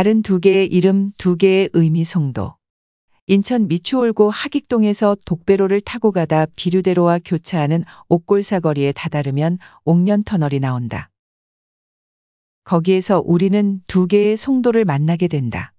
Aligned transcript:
다른 0.00 0.22
두 0.22 0.40
개의 0.40 0.66
이름, 0.66 1.12
두 1.18 1.36
개의 1.36 1.68
의미 1.74 2.04
송도. 2.04 2.54
인천 3.26 3.68
미추홀고 3.68 4.30
하익동에서 4.30 5.14
독배로를 5.26 5.82
타고 5.82 6.10
가다 6.10 6.46
비류대로와 6.56 7.18
교차하는 7.22 7.84
옥골사거리에 8.08 8.92
다다르면 8.92 9.58
옥년터널이 9.84 10.58
나온다. 10.58 11.10
거기에서 12.64 13.22
우리는 13.22 13.82
두 13.86 14.06
개의 14.06 14.38
송도를 14.38 14.86
만나게 14.86 15.28
된다. 15.28 15.74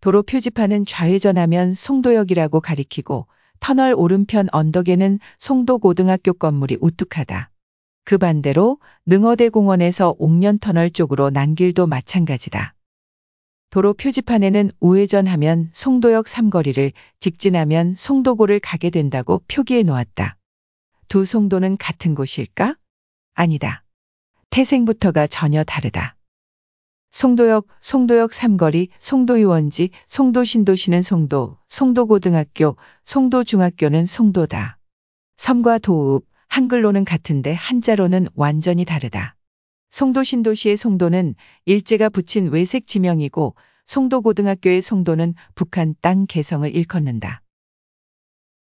도로 0.00 0.22
표지판은 0.22 0.86
좌회전하면 0.86 1.74
송도역이라고 1.74 2.60
가리키고 2.60 3.26
터널 3.58 3.92
오른편 3.96 4.46
언덕에는 4.52 5.18
송도 5.38 5.78
고등학교 5.80 6.32
건물이 6.32 6.78
우뚝하다. 6.80 7.50
그 8.04 8.18
반대로 8.18 8.78
능어대 9.04 9.48
공원에서 9.48 10.14
옥년터널 10.20 10.90
쪽으로 10.90 11.30
난 11.30 11.56
길도 11.56 11.88
마찬가지다. 11.88 12.73
도로 13.70 13.94
표지판에는 13.94 14.70
우회전하면 14.80 15.70
송도역 15.72 16.28
삼거리를 16.28 16.92
직진하면 17.20 17.94
송도고를 17.96 18.60
가게 18.60 18.90
된다고 18.90 19.42
표기해 19.48 19.82
놓았다. 19.82 20.36
두 21.08 21.24
송도는 21.24 21.76
같은 21.76 22.14
곳일까? 22.14 22.76
아니다. 23.34 23.84
태생부터가 24.50 25.26
전혀 25.26 25.64
다르다. 25.64 26.16
송도역, 27.10 27.66
송도역 27.80 28.32
삼거리, 28.32 28.88
송도유원지, 28.98 29.90
송도신도시는 30.08 31.02
송도, 31.02 31.58
송도고등학교, 31.68 32.76
송도중학교는 33.04 34.06
송도다. 34.06 34.78
섬과 35.36 35.78
도읍, 35.78 36.24
한글로는 36.48 37.04
같은데 37.04 37.52
한자로는 37.54 38.28
완전히 38.34 38.84
다르다. 38.84 39.33
송도 39.94 40.24
신도시의 40.24 40.76
송도는 40.76 41.36
일제가 41.66 42.08
붙인 42.08 42.48
외색 42.48 42.88
지명이고 42.88 43.54
송도고등학교의 43.86 44.82
송도는 44.82 45.34
북한 45.54 45.94
땅 46.00 46.26
개성을 46.26 46.68
일컫는다. 46.74 47.42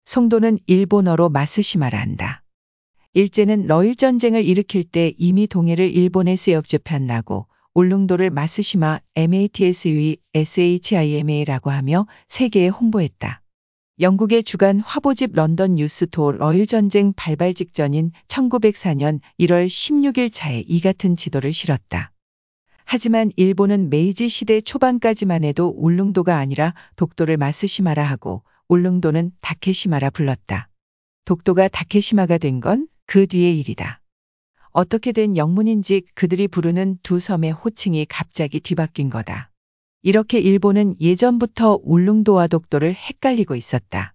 송도는 0.06 0.60
일본어로 0.68 1.30
마스시마라 1.30 2.00
한다. 2.00 2.44
일제는 3.14 3.66
러일 3.66 3.96
전쟁을 3.96 4.46
일으킬 4.46 4.84
때 4.84 5.12
이미 5.18 5.48
동해를 5.48 5.92
일본에 5.92 6.36
나고 7.08 7.48
울릉도를 7.74 8.30
마스시마 8.30 9.00
MATSUE 9.16 10.18
SHIMA라고 10.36 11.72
하며 11.72 12.06
세계에 12.28 12.68
홍보했다. 12.68 13.43
영국의 14.00 14.44
주간 14.44 14.80
화보집 14.80 15.34
런던 15.34 15.76
뉴스토 15.76 16.32
러일 16.32 16.66
전쟁 16.66 17.14
발발 17.14 17.54
직전인 17.54 18.12
1904년 18.28 19.20
1월 19.40 19.68
16일 19.68 20.32
차에 20.34 20.64
이 20.68 20.82
같은 20.82 21.16
지도를 21.16 21.54
실었다. 21.54 22.12
하지만 22.86 23.32
일본은 23.36 23.90
메이지 23.92 24.30
시대 24.30 24.62
초반까지만 24.62 25.44
해도 25.44 25.74
울릉도가 25.78 26.38
아니라 26.38 26.74
독도를 26.96 27.38
마스시마라 27.38 28.04
하고 28.04 28.44
울릉도는 28.68 29.32
다케시마라 29.42 30.10
불렀다. 30.10 30.70
독도가 31.26 31.68
다케시마가 31.68 32.40
된 32.40 32.60
건 32.60 32.88
그 33.06 33.28
뒤의 33.28 33.60
일이다. 33.60 34.02
어떻게 34.72 35.12
된 35.12 35.38
영문인지 35.38 36.02
그들이 36.16 36.48
부르는 36.48 36.98
두 37.04 37.20
섬의 37.20 37.52
호칭이 37.52 38.08
갑자기 38.10 38.60
뒤바뀐 38.60 39.12
거다. 39.12 39.53
이렇게 40.04 40.38
일본은 40.38 40.96
예전부터 41.00 41.80
울릉도와 41.82 42.48
독도를 42.48 42.94
헷갈리고 42.94 43.56
있었다. 43.56 44.14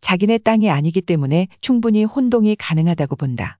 자기네 0.00 0.38
땅이 0.38 0.70
아니기 0.70 1.00
때문에 1.02 1.48
충분히 1.60 2.04
혼동이 2.04 2.54
가능하다고 2.54 3.16
본다. 3.16 3.58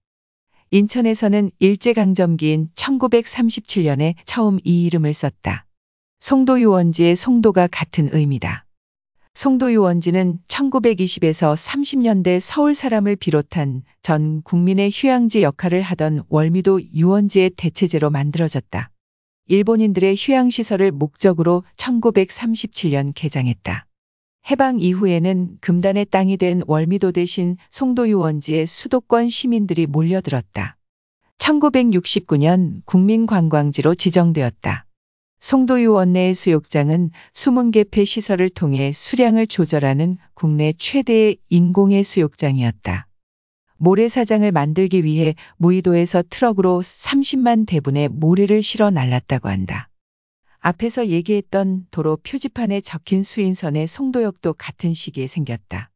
인천에서는 0.70 1.50
일제강점기인 1.58 2.68
1937년에 2.76 4.14
처음 4.24 4.60
이 4.62 4.84
이름을 4.84 5.12
썼다. 5.14 5.66
송도유원지의 6.20 7.16
송도가 7.16 7.66
같은 7.66 8.08
의미다. 8.12 8.66
송도유원지는 9.34 10.38
1920에서 10.46 11.56
30년대 11.56 12.38
서울 12.38 12.74
사람을 12.74 13.16
비롯한 13.16 13.82
전 14.00 14.42
국민의 14.42 14.90
휴양지 14.94 15.42
역할을 15.42 15.82
하던 15.82 16.22
월미도 16.28 16.92
유원지의 16.94 17.50
대체제로 17.56 18.10
만들어졌다. 18.10 18.90
일본인들의 19.46 20.16
휴양시설을 20.18 20.90
목적으로 20.90 21.64
1937년 21.76 23.12
개장했다. 23.14 23.86
해방 24.50 24.80
이후에는 24.80 25.58
금단의 25.60 26.06
땅이 26.06 26.36
된 26.38 26.62
월미도 26.66 27.12
대신 27.12 27.56
송도유원지에 27.70 28.66
수도권 28.66 29.28
시민들이 29.28 29.86
몰려들었다. 29.86 30.76
1969년 31.38 32.82
국민관광지로 32.86 33.94
지정되었다. 33.94 34.86
송도유원 35.40 36.14
내의 36.14 36.34
수욕장은 36.34 37.10
숨은 37.34 37.70
개폐 37.70 38.04
시설을 38.04 38.48
통해 38.48 38.92
수량을 38.92 39.46
조절하는 39.46 40.16
국내 40.32 40.72
최대의 40.72 41.36
인공의 41.50 42.02
수욕장이었다. 42.02 43.06
모래사장을 43.84 44.50
만들기 44.50 45.04
위해 45.04 45.34
무의도에서 45.58 46.22
트럭으로 46.30 46.80
30만 46.80 47.66
대분의 47.66 48.08
모래를 48.08 48.62
실어 48.62 48.90
날랐다고 48.90 49.50
한다. 49.50 49.90
앞에서 50.60 51.08
얘기했던 51.08 51.88
도로 51.90 52.16
표지판에 52.16 52.80
적힌 52.80 53.22
수인선의 53.22 53.86
송도역도 53.86 54.54
같은 54.54 54.94
시기에 54.94 55.26
생겼다. 55.26 55.90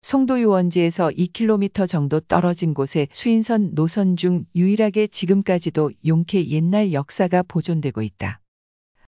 송도 0.00 0.40
유원지에서 0.40 1.10
2km 1.10 1.86
정도 1.86 2.18
떨어진 2.20 2.72
곳에 2.72 3.08
수인선 3.12 3.74
노선 3.74 4.16
중 4.16 4.46
유일하게 4.56 5.08
지금까지도 5.08 5.90
용케 6.06 6.46
옛날 6.46 6.94
역사가 6.94 7.42
보존되고 7.42 8.00
있다. 8.00 8.40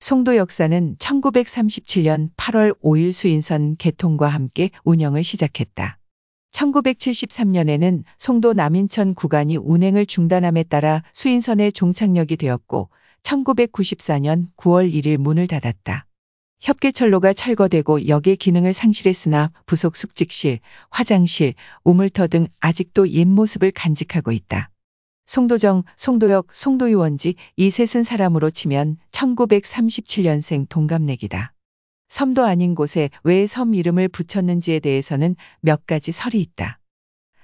송도 0.00 0.37
역사는 0.37 0.97
1937년 0.98 2.31
8월 2.38 2.81
5일 2.81 3.12
수인선 3.12 3.77
개통과 3.77 4.28
함께 4.28 4.71
운영을 4.84 5.22
시작했다. 5.22 5.98
1973년에는 6.56 8.03
송도 8.19 8.55
남인천 8.55 9.15
구간이 9.15 9.59
운행을 9.59 10.06
중단함에 10.06 10.62
따라 10.65 11.03
수인선의 11.12 11.72
종착역이 11.72 12.37
되었고 12.39 12.89
1994년 13.22 14.49
9월 14.56 14.91
1일 14.91 15.19
문을 15.19 15.47
닫았다. 15.47 16.06
협계철로가 16.61 17.34
철거되고 17.34 18.09
역의 18.09 18.37
기능을 18.37 18.72
상실했으나 18.72 19.53
부속 19.66 19.97
숙직실, 19.97 20.61
화장실, 20.89 21.55
우물터 21.84 22.28
등 22.28 22.49
아직도 22.61 23.11
옛 23.11 23.27
모습을 23.27 23.71
간직하고 23.72 24.33
있다. 24.33 24.71
송도정, 25.27 25.83
송도역, 25.97 26.47
송도유원지 26.53 27.34
이 27.56 27.71
셋은 27.71 28.03
사람으로 28.03 28.50
치면 28.50 28.97
1937년생 29.11 30.69
동갑내기다. 30.71 31.53
섬도 32.09 32.44
아닌 32.44 32.75
곳에 32.75 33.11
왜 33.25 33.47
섬 33.47 33.75
이름을 33.75 34.09
붙였는지에 34.09 34.81
대해서는 34.81 35.37
몇 35.61 35.87
가지 35.87 36.12
설이 36.12 36.41
있다. 36.41 36.78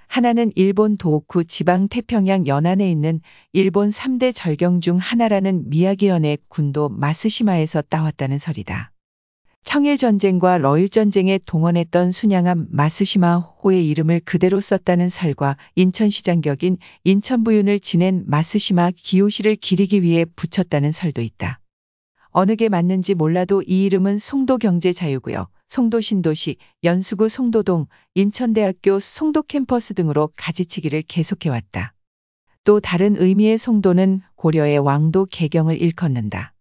하나는 0.07 0.53
일본 0.57 0.99
도호쿠 0.99 1.45
지방 1.45 1.89
태평양 1.89 2.47
연안에 2.47 2.91
있는 2.91 3.21
일본 3.53 3.89
3대 3.89 4.35
절경 4.35 4.81
중 4.81 4.99
하나라는 4.99 5.71
미야기현의 5.71 6.39
군도 6.49 6.89
마스시마에서 6.91 7.83
따왔다는 7.83 8.39
설이다. 8.39 8.93
청일전쟁과 9.65 10.59
러일전쟁에 10.59 11.39
동원했던 11.47 12.11
순양함 12.11 12.67
마스시마 12.71 13.39
호의 13.39 13.89
이름을 13.89 14.21
그대로 14.25 14.61
썼다는 14.61 15.09
설과 15.09 15.57
인천시장 15.77 16.41
격인 16.43 16.77
인천부윤을 17.05 17.81
지낸 17.81 18.25
마스시마 18.27 18.91
기요시를 18.95 19.57
기리기 19.57 20.03
위해 20.03 20.25
붙였다는 20.25 20.93
설도 20.93 21.23
있다. 21.23 21.62
어느 22.33 22.57
게 22.57 22.71
맞는지 22.71 23.15
몰라도 23.15 23.63
이 23.63 23.85
이름은 23.85 24.17
송도경제자유구역, 24.17 25.51
송도신도시, 25.69 26.57
연수구 26.83 27.29
송도동, 27.29 27.87
인천대학교 28.15 28.99
송도 28.99 29.43
캠퍼스 29.43 29.93
등으로 29.93 30.31
가지치기를 30.37 31.03
계속해왔다. 31.03 31.93
또 32.65 32.81
다른 32.81 33.17
의미의 33.19 33.59
송도는 33.59 34.23
고려의 34.37 34.79
왕도 34.79 35.27
개경을 35.27 35.81
일컫는다. 35.81 36.55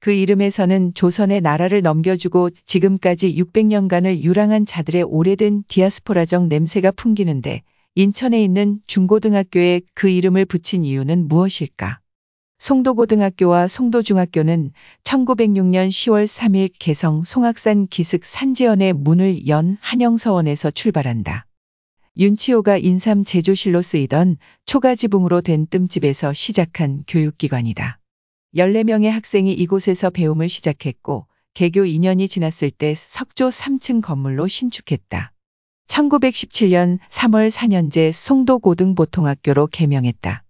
그 0.00 0.12
이름에서는 0.12 0.92
조선의 0.92 1.40
나라를 1.40 1.80
넘겨주고 1.80 2.50
지금까지 2.66 3.34
600년간을 3.36 4.22
유랑한 4.22 4.66
자들의 4.66 5.04
오래된 5.04 5.64
디아스포라적 5.68 6.48
냄새가 6.48 6.90
풍기는데 6.90 7.62
인천에 7.94 8.44
있는 8.44 8.80
중고등학교에 8.86 9.80
그 9.94 10.10
이름을 10.10 10.44
붙인 10.44 10.84
이유는 10.84 11.28
무엇일까? 11.28 12.00
송도고등학교와 12.58 13.68
송도중학교는 13.68 14.72
1906년 15.02 15.88
10월 15.88 16.26
3일 16.26 16.70
개성 16.78 17.24
송악산 17.24 17.88
기슭 17.88 18.20
산지연의 18.22 18.92
문을 18.92 19.48
연 19.48 19.76
한영서원에서 19.80 20.70
출발한다. 20.70 21.46
윤치호가 22.16 22.78
인삼 22.78 23.24
제조실로 23.24 23.82
쓰이던 23.82 24.36
초가지붕으로 24.66 25.40
된 25.40 25.66
뜸집에서 25.66 26.32
시작한 26.32 27.02
교육기관이다. 27.08 27.98
14명의 28.54 29.10
학생이 29.10 29.52
이곳에서 29.52 30.10
배움을 30.10 30.48
시작했고 30.48 31.26
개교 31.54 31.82
2년이 31.82 32.30
지났을 32.30 32.70
때 32.70 32.94
석조 32.94 33.48
3층 33.48 34.00
건물로 34.00 34.46
신축했다. 34.46 35.32
1917년 35.88 36.98
3월 37.10 37.50
4년제 37.50 38.12
송도고등보통학교로 38.12 39.66
개명했다. 39.66 40.43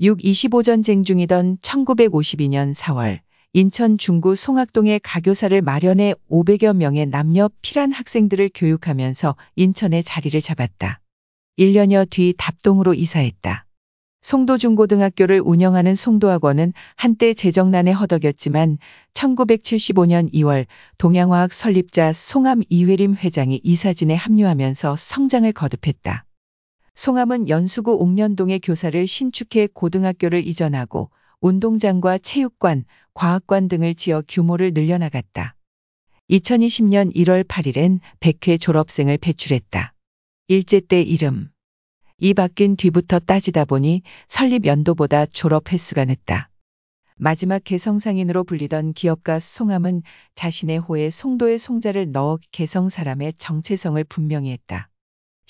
6.25 0.00 0.64
전쟁 0.64 1.04
중이던 1.04 1.58
1952년 1.58 2.74
4월 2.74 3.20
인천 3.52 3.98
중구 3.98 4.34
송악동에 4.34 4.98
가교사를 5.02 5.60
마련해 5.60 6.14
500여 6.30 6.74
명의 6.74 7.04
남녀 7.04 7.50
필한 7.60 7.92
학생들을 7.92 8.48
교육하면서 8.54 9.36
인천에 9.56 10.00
자리를 10.00 10.40
잡았다. 10.40 11.00
1년여 11.58 12.08
뒤 12.08 12.32
답동으로 12.38 12.94
이사했다. 12.94 13.66
송도중고등학교를 14.22 15.42
운영하는 15.44 15.94
송도학원은 15.94 16.72
한때 16.96 17.34
재정난에 17.34 17.92
허덕였지만 17.92 18.78
1975년 19.12 20.32
2월 20.32 20.64
동양화학 20.96 21.52
설립자 21.52 22.14
송암 22.14 22.62
이회림 22.70 23.16
회장이 23.16 23.60
이사진에 23.62 24.14
합류하면서 24.14 24.96
성장을 24.96 25.52
거듭했다. 25.52 26.24
송암은 27.00 27.48
연수구 27.48 27.94
옥년동의 27.94 28.60
교사를 28.60 29.06
신축해 29.06 29.68
고등학교를 29.72 30.46
이전하고 30.46 31.10
운동장과 31.40 32.18
체육관, 32.18 32.84
과학관 33.14 33.68
등을 33.68 33.94
지어 33.94 34.22
규모를 34.28 34.74
늘려나갔다. 34.74 35.56
2020년 36.28 37.10
1월 37.16 37.42
8일엔 37.42 38.00
100회 38.20 38.60
졸업생을 38.60 39.16
배출했다. 39.16 39.94
일제 40.48 40.80
때 40.80 41.00
이름. 41.00 41.50
이 42.18 42.34
바뀐 42.34 42.76
뒤부터 42.76 43.18
따지다 43.18 43.64
보니 43.64 44.02
설립 44.28 44.66
연도보다 44.66 45.24
졸업 45.24 45.72
횟수가 45.72 46.04
늦다. 46.04 46.50
마지막 47.16 47.64
개성상인으로 47.64 48.44
불리던 48.44 48.92
기업가 48.92 49.40
송암은 49.40 50.02
자신의 50.34 50.80
호에 50.80 51.08
송도의 51.08 51.60
송자를 51.60 52.12
넣어 52.12 52.36
개성 52.52 52.90
사람의 52.90 53.32
정체성을 53.38 54.04
분명히 54.04 54.50
했다. 54.50 54.89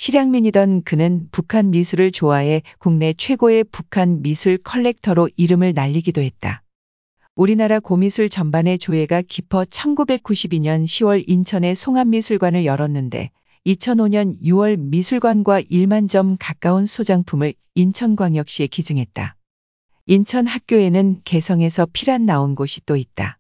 실향민이던 0.01 0.85
그는 0.85 1.29
북한 1.31 1.71
미술을 1.71 2.11
좋아해 2.11 2.63
국내 2.79 3.13
최고의 3.13 3.65
북한 3.65 4.23
미술 4.23 4.57
컬렉터로 4.57 5.29
이름을 5.37 5.75
날리기도 5.75 6.23
했다. 6.23 6.63
우리나라 7.35 7.81
고미술 7.81 8.31
전반의 8.31 8.79
조예가 8.79 9.21
깊어 9.21 9.65
1992년 9.65 10.87
10월 10.87 11.23
인천의 11.27 11.75
송암미술관을 11.75 12.65
열었는데 12.65 13.31
2005년 13.67 14.41
6월 14.43 14.79
미술관과 14.79 15.61
1만 15.65 16.09
점 16.09 16.39
가까운 16.41 16.87
소장품을 16.87 17.53
인천광역시에 17.75 18.69
기증했다. 18.69 19.37
인천 20.07 20.47
학교에는 20.47 21.21
개성에서 21.25 21.87
피란 21.93 22.25
나온 22.25 22.55
곳이 22.55 22.81
또 22.87 22.97
있다. 22.97 23.40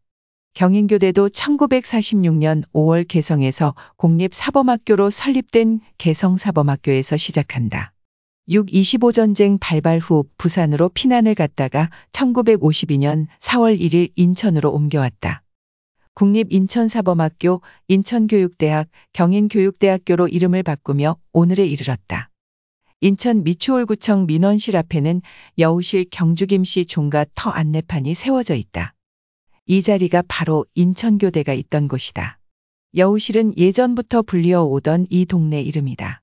경인교대도 0.54 1.28
1946년 1.28 2.64
5월 2.72 3.06
개성에서 3.06 3.74
공립사범학교로 3.96 5.10
설립된 5.10 5.80
개성사범학교에서 5.98 7.16
시작한다. 7.16 7.92
6.25 8.48 9.14
전쟁 9.14 9.58
발발 9.58 10.00
후 10.00 10.24
부산으로 10.36 10.88
피난을 10.88 11.36
갔다가 11.36 11.88
1952년 12.12 13.26
4월 13.38 13.78
1일 13.80 14.10
인천으로 14.16 14.72
옮겨왔다. 14.72 15.42
국립인천사범학교, 16.14 17.62
인천교육대학, 17.88 18.88
경인교육대학교로 19.12 20.28
이름을 20.28 20.64
바꾸며 20.64 21.16
오늘에 21.32 21.64
이르렀다. 21.64 22.28
인천 23.00 23.44
미추홀구청 23.44 24.26
민원실 24.26 24.76
앞에는 24.76 25.22
여우실 25.58 26.06
경주김씨 26.10 26.86
종가 26.86 27.24
터 27.34 27.48
안내판이 27.48 28.14
세워져 28.14 28.54
있다. 28.56 28.94
이 29.72 29.82
자리가 29.82 30.24
바로 30.26 30.66
인천교대가 30.74 31.52
있던 31.52 31.86
곳이다. 31.86 32.40
여우실은 32.96 33.56
예전부터 33.56 34.22
불리어 34.22 34.64
오던 34.64 35.06
이 35.10 35.26
동네 35.26 35.62
이름이다. 35.62 36.22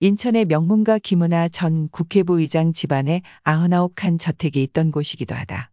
인천의 0.00 0.44
명문가 0.44 0.98
김은하 0.98 1.48
전 1.48 1.88
국회부의장 1.88 2.74
집안에 2.74 3.22
99칸 3.44 4.20
저택이 4.20 4.62
있던 4.64 4.90
곳이기도 4.90 5.34
하다. 5.34 5.70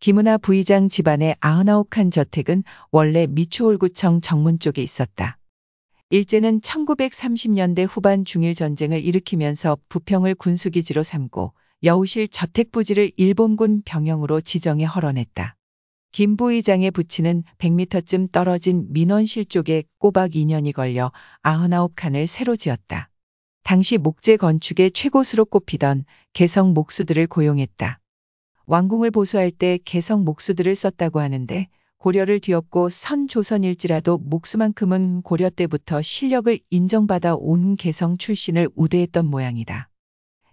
김은하 0.00 0.36
부의장 0.36 0.90
집안의 0.90 1.36
99칸 1.40 2.12
저택은 2.12 2.64
원래 2.90 3.26
미추홀구청 3.26 4.20
정문 4.20 4.58
쪽에 4.58 4.82
있었다. 4.82 5.38
일제는 6.10 6.60
1930년대 6.60 7.86
후반 7.88 8.26
중일 8.26 8.54
전쟁을 8.54 9.02
일으키면서 9.02 9.78
부평을 9.88 10.34
군수기지로 10.34 11.02
삼고 11.02 11.54
여우실 11.82 12.28
저택 12.28 12.72
부지를 12.72 13.10
일본군 13.16 13.84
병영으로 13.86 14.42
지정해 14.42 14.84
허런했다. 14.84 15.56
김 16.12 16.36
부의장의 16.36 16.90
부치는 16.90 17.42
100m쯤 17.56 18.30
떨어진 18.30 18.86
민원실 18.90 19.46
쪽에 19.46 19.84
꼬박 19.98 20.32
2년이 20.32 20.74
걸려 20.74 21.10
99칸을 21.42 22.26
새로 22.26 22.54
지었다. 22.54 23.08
당시 23.64 23.96
목재 23.96 24.36
건축의 24.36 24.90
최고수로 24.90 25.46
꼽히던 25.46 26.04
개성 26.34 26.74
목수들을 26.74 27.26
고용했다. 27.28 27.98
왕궁을 28.66 29.10
보수할 29.10 29.50
때 29.50 29.78
개성 29.86 30.24
목수들을 30.24 30.74
썼다고 30.74 31.18
하는데 31.18 31.68
고려를 31.96 32.40
뒤엎고 32.40 32.90
선 32.90 33.26
조선일지라도 33.26 34.18
목수만큼은 34.18 35.22
고려 35.22 35.48
때부터 35.48 36.02
실력을 36.02 36.58
인정받아 36.68 37.36
온 37.36 37.76
개성 37.76 38.18
출신을 38.18 38.68
우대했던 38.74 39.24
모양이다. 39.24 39.88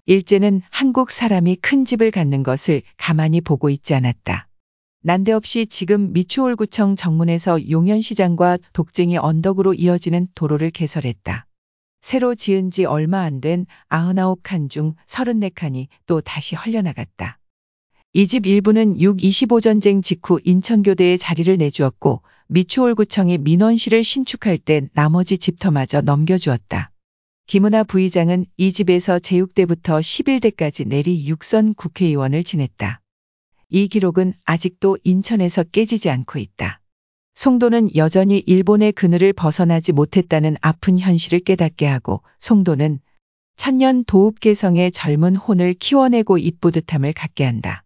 일제는 0.05 0.61
한국 0.69 1.11
사람이 1.11 1.57
큰 1.57 1.83
집을 1.83 2.11
갖는 2.11 2.43
것을 2.43 2.81
가만히 2.95 3.41
보고 3.41 3.69
있지 3.69 3.93
않았다. 3.93 4.48
난데없이 5.01 5.65
지금 5.67 6.11
미추홀구청 6.11 6.97
정문에서 6.97 7.69
용현시장과 7.69 8.57
독쟁이 8.73 9.17
언덕으로 9.17 9.73
이어지는 9.73 10.27
도로를 10.35 10.71
개설했다. 10.71 11.45
새로 12.01 12.35
지은 12.35 12.69
지 12.71 12.83
얼마 12.85 13.21
안 13.21 13.39
된 13.39 13.65
99칸 13.89 14.69
중 14.69 14.95
34칸이 15.07 15.87
또 16.05 16.19
다시 16.21 16.55
헐려나갔다. 16.55 17.39
이 18.13 18.27
집 18.27 18.45
일부는 18.45 18.97
6.25 18.97 19.61
전쟁 19.61 20.01
직후 20.01 20.39
인천교대에 20.43 21.15
자리를 21.17 21.55
내주었고 21.57 22.21
미추홀구청이 22.47 23.37
민원실을 23.37 24.03
신축할 24.03 24.57
때 24.57 24.89
나머지 24.93 25.37
집터마저 25.37 26.01
넘겨주었다. 26.01 26.91
김은하 27.47 27.83
부의장은 27.83 28.45
이 28.57 28.73
집에서 28.73 29.17
제6대부터 29.17 30.01
11대까지 30.01 30.87
내리 30.87 31.27
육선 31.27 31.73
국회의원을 31.75 32.43
지냈다. 32.43 33.01
이 33.69 33.87
기록은 33.87 34.33
아직도 34.45 34.97
인천에서 35.03 35.63
깨지지 35.63 36.09
않고 36.09 36.39
있다. 36.39 36.81
송도는 37.35 37.95
여전히 37.95 38.43
일본의 38.45 38.91
그늘을 38.91 39.33
벗어나지 39.33 39.91
못했다는 39.91 40.57
아픈 40.61 40.99
현실을 40.99 41.39
깨닫게 41.39 41.85
하고 41.85 42.21
송도는 42.39 42.99
천년 43.55 44.03
도읍 44.05 44.39
개성의 44.39 44.91
젊은 44.91 45.35
혼을 45.35 45.73
키워내고 45.73 46.37
이쁘듯함을 46.37 47.13
갖게 47.13 47.45
한다. 47.45 47.83